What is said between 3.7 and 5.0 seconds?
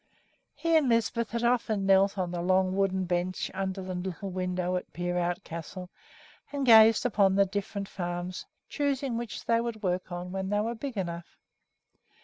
the little window at